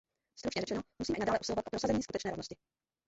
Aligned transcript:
Stručně 0.35 0.61
řečeno, 0.61 0.81
musíme 1.01 1.17
i 1.17 1.19
nadále 1.19 1.39
usilovat 1.39 1.67
o 1.67 1.69
prosazení 1.69 2.03
skutečné 2.03 2.31
rovnosti. 2.31 2.55